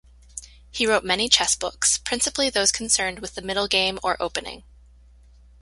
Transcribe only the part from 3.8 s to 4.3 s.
or